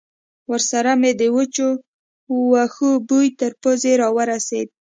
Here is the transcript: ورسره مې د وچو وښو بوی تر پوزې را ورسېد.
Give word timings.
ورسره 0.51 0.93
مې 1.01 1.11
د 1.19 1.21
وچو 1.35 1.69
وښو 2.51 2.91
بوی 3.07 3.27
تر 3.39 3.51
پوزې 3.61 3.93
را 4.01 4.09
ورسېد. 4.15 4.67